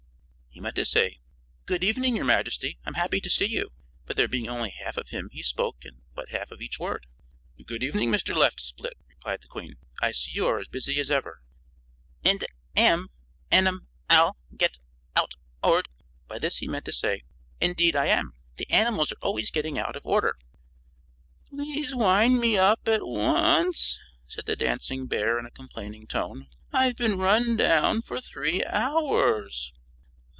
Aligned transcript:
He 0.53 0.59
meant 0.59 0.75
to 0.75 0.83
say: 0.85 1.21
"Good 1.65 1.81
evening, 1.81 2.13
your 2.13 2.25
Majesty, 2.25 2.77
I'm 2.83 2.95
happy 2.95 3.21
to 3.21 3.29
see 3.29 3.45
you," 3.45 3.69
but 4.05 4.17
there 4.17 4.27
being 4.27 4.49
only 4.49 4.69
half 4.69 4.97
of 4.97 5.07
him 5.07 5.29
he 5.31 5.41
spoke 5.41 5.77
but 6.13 6.29
half 6.29 6.51
of 6.51 6.61
each 6.61 6.77
word. 6.77 7.07
"Good 7.65 7.81
evening, 7.81 8.11
Mr. 8.11 8.35
Left 8.35 8.59
Split," 8.59 8.97
replied 9.07 9.39
the 9.41 9.47
Queen. 9.47 9.77
"I 10.01 10.11
see 10.11 10.33
you 10.33 10.47
are 10.47 10.59
as 10.59 10.67
busy 10.67 10.99
as 10.99 11.09
ever." 11.09 11.41
"Ind 12.25 12.43
am. 12.75 13.07
Anim 13.49 13.87
al 14.09 14.37
get 14.55 14.77
out 15.15 15.35
ord." 15.63 15.87
By 16.27 16.37
this 16.37 16.57
he 16.57 16.67
meant 16.67 16.83
to 16.85 16.91
say: 16.91 17.23
"Indeed 17.61 17.95
I 17.95 18.07
am. 18.07 18.33
The 18.57 18.69
animals 18.69 19.13
are 19.13 19.17
always 19.21 19.51
getting 19.51 19.79
out 19.79 19.95
of 19.95 20.05
order." 20.05 20.37
"Please 21.49 21.95
wind 21.95 22.41
me 22.41 22.57
up 22.57 22.89
at 22.89 23.07
once," 23.07 23.99
said 24.27 24.45
the 24.47 24.57
dancing 24.57 25.07
bear, 25.07 25.39
in 25.39 25.45
a 25.45 25.49
complaining 25.51 26.07
tone; 26.07 26.49
"I've 26.73 26.97
been 26.97 27.17
run 27.17 27.55
down 27.55 28.01
for 28.01 28.19
three 28.19 28.63
hours." 28.65 29.71